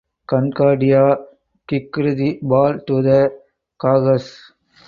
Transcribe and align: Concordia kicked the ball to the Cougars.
Concordia 0.25 1.15
kicked 1.67 1.95
the 1.95 2.39
ball 2.41 2.79
to 2.87 3.03
the 3.03 3.39
Cougars. 3.77 4.51